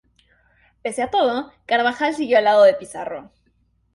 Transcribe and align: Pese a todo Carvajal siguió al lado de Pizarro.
Pese 0.81 1.03
a 1.03 1.11
todo 1.11 1.51
Carvajal 1.67 2.15
siguió 2.15 2.39
al 2.39 2.45
lado 2.45 2.63
de 2.63 2.73
Pizarro. 2.73 3.29